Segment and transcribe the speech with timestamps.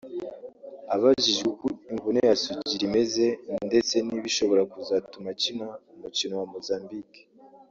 [0.95, 3.25] Abajwijwe uko imvune ya Sugira imeze
[3.67, 7.21] ndetse niba ishobora kuzatuma akina umukino wa Mozambique